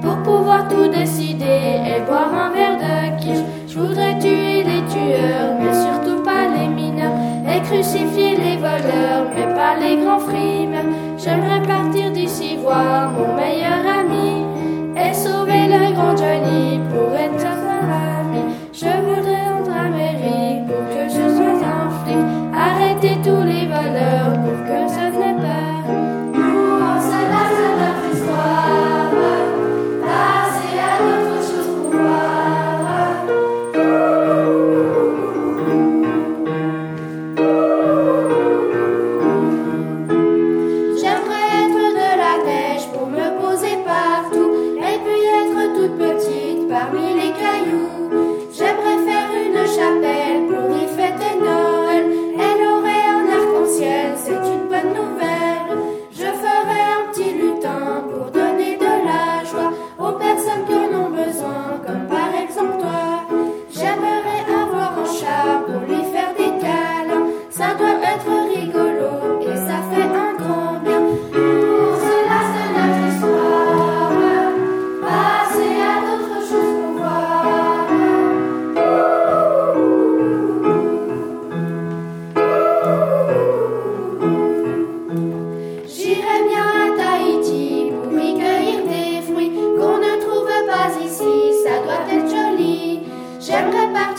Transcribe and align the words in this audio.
pour 0.00 0.16
pouvoir 0.22 0.68
tout 0.68 0.88
décider 0.88 1.80
et 1.86 2.00
boire 2.06 2.32
un 2.32 2.50
verre 2.50 2.78
de 2.78 3.20
quiche. 3.20 3.44
Je 3.68 3.78
voudrais 3.78 4.18
tuer 4.18 4.62
les 4.62 4.82
tueurs, 4.92 5.54
mais 5.58 5.72
surtout 5.72 6.22
pas 6.22 6.46
les 6.56 6.68
mineurs, 6.68 7.12
et 7.48 7.60
crucifier 7.62 8.36
les 8.36 8.56
voleurs, 8.56 9.26
mais 9.34 9.52
pas 9.54 9.76
les 9.80 9.96
grands 10.04 10.20
frimes. 10.20 10.74
J'aimerais 11.18 11.62
partir 11.66 12.10
d'ici 12.12 12.56
voir 12.56 13.10
mon 13.10 13.34
meilleur 13.34 13.82
ami. 14.00 14.43
Parmi 46.74 47.14
les 47.14 47.32
cailloux. 47.40 48.23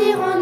Qu'on 0.00 0.39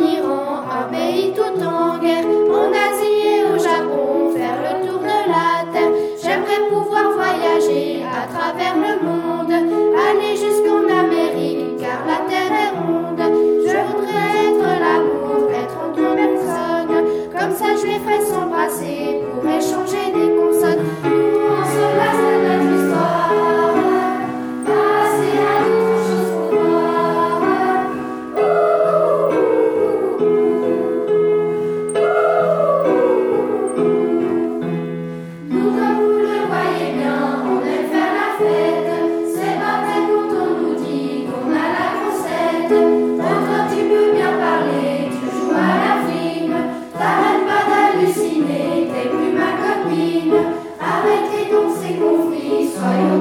Sorry. 52.78 53.18